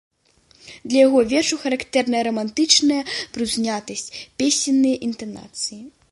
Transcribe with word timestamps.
Для 0.91 0.99
яго 1.07 1.19
вершаў 1.33 1.57
характэрна 1.65 2.21
рамантычная 2.27 2.97
прыўзнятасць, 3.35 4.09
песенныя 4.41 4.97
інтанацыі. 5.09 5.79